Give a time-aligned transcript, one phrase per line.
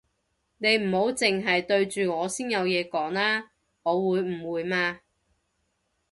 [0.57, 3.51] 你唔好剩係對住我先有嘢講啦，
[3.83, 5.01] 我會誤會嘛